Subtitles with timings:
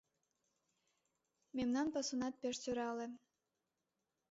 [1.55, 3.07] Мемнан пасунат пеш сӧрале